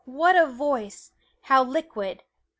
what 0.03 0.35
a 0.35 0.45
voice 0.47 1.11
how 1.43 1.63
liquid! 1.63 2.23